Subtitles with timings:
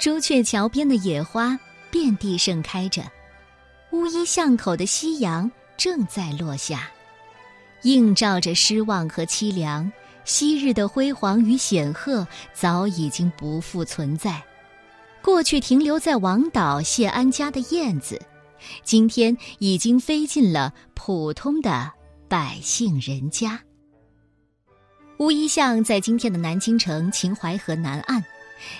[0.00, 3.02] 朱雀桥边的野花遍地盛开着，
[3.92, 6.88] 乌衣巷口的夕阳正在落下，
[7.82, 9.92] 映照着失望和凄凉。
[10.24, 14.42] 昔日的辉煌与显赫早已经不复存在，
[15.22, 18.18] 过去停留在王导谢安家的燕子，
[18.82, 21.92] 今天已经飞进了普通的
[22.26, 23.60] 百姓人家。
[25.18, 28.24] 乌衣巷在今天的南京城秦淮河南岸。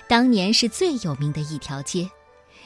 [0.09, 2.11] 当年是最有名的一条街，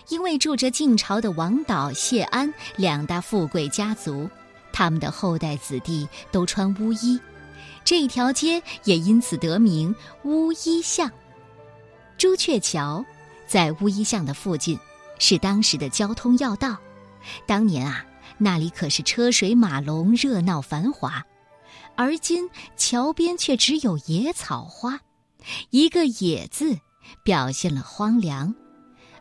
[0.08, 4.28] 因为住着晋朝的王导、谢安两大富贵家族，
[4.72, 7.18] 他们的后代子弟都穿乌衣，
[7.84, 11.10] 这条街也因此得名乌衣巷。
[12.16, 13.04] 朱雀桥
[13.46, 14.78] 在乌衣巷的附近，
[15.18, 16.76] 是当时的交通要道。
[17.46, 18.04] 当年啊，
[18.38, 21.24] 那里可是车水马龙、热闹繁华，
[21.96, 25.00] 而今桥边却只有野草花，
[25.70, 26.78] 一个“野”字。
[27.22, 28.54] 表现了荒凉，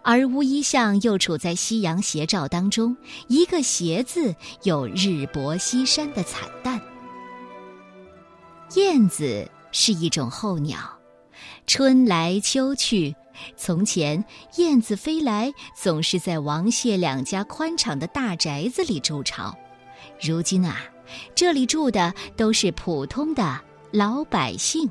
[0.02, 6.82] 而乌衣巷又处在夕阳斜照当中，一个“斜”字有日薄西山的惨淡。
[8.76, 10.78] 燕子是一种候鸟，
[11.68, 13.16] 春来秋去。
[13.58, 14.24] 从前，
[14.58, 19.56] 燕子飞来总是在王谢两家宽敞的大宅子里筑巢，
[20.22, 20.78] 如今啊，
[21.34, 23.60] 这里住的都是普通的
[23.92, 24.90] 老百姓。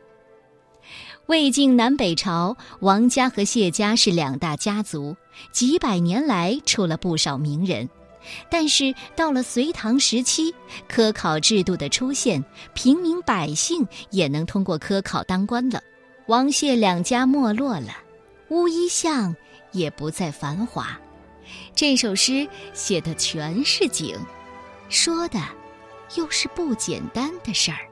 [1.26, 5.16] 魏晋南北朝，王家和谢家是两大家族，
[5.52, 7.88] 几百年来出了不少名人。
[8.50, 10.52] 但是到了隋唐时期，
[10.88, 15.80] 科考制度的出现，平民百姓也能通过科考当官了。
[16.26, 17.96] 王谢两家没落了，
[18.48, 19.34] 乌衣巷
[19.70, 20.98] 也不再繁华。
[21.74, 24.16] 这首诗写的全是景，
[24.88, 25.40] 说的
[26.16, 27.91] 又是不简单的事儿。